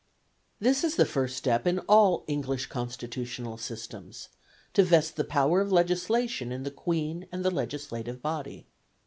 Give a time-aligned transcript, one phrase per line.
[0.59, 4.29] This is the first step in all English constitutional systems,
[4.73, 8.65] to vest the power of legislation in the Queen and the legislative body.